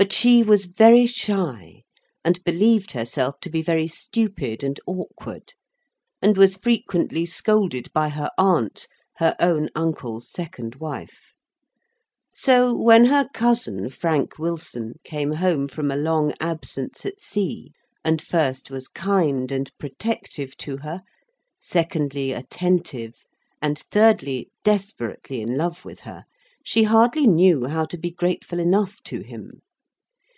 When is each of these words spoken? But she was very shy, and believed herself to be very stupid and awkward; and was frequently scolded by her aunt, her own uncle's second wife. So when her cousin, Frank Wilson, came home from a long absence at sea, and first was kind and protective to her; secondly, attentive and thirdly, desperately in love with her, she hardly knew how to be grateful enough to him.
But 0.00 0.12
she 0.12 0.44
was 0.44 0.66
very 0.66 1.06
shy, 1.06 1.82
and 2.24 2.44
believed 2.44 2.92
herself 2.92 3.40
to 3.40 3.50
be 3.50 3.62
very 3.62 3.88
stupid 3.88 4.62
and 4.62 4.78
awkward; 4.86 5.54
and 6.22 6.36
was 6.36 6.56
frequently 6.56 7.26
scolded 7.26 7.92
by 7.92 8.10
her 8.10 8.30
aunt, 8.38 8.86
her 9.16 9.34
own 9.40 9.68
uncle's 9.74 10.30
second 10.30 10.76
wife. 10.76 11.32
So 12.32 12.72
when 12.72 13.06
her 13.06 13.28
cousin, 13.34 13.88
Frank 13.88 14.38
Wilson, 14.38 15.00
came 15.02 15.32
home 15.32 15.66
from 15.66 15.90
a 15.90 15.96
long 15.96 16.32
absence 16.38 17.04
at 17.04 17.20
sea, 17.20 17.72
and 18.04 18.22
first 18.22 18.70
was 18.70 18.86
kind 18.86 19.50
and 19.50 19.68
protective 19.78 20.56
to 20.58 20.76
her; 20.76 21.02
secondly, 21.60 22.30
attentive 22.30 23.24
and 23.60 23.80
thirdly, 23.90 24.48
desperately 24.62 25.40
in 25.40 25.56
love 25.56 25.84
with 25.84 25.98
her, 25.98 26.22
she 26.64 26.84
hardly 26.84 27.26
knew 27.26 27.64
how 27.66 27.84
to 27.86 27.98
be 27.98 28.12
grateful 28.12 28.60
enough 28.60 29.02
to 29.02 29.22
him. 29.22 29.60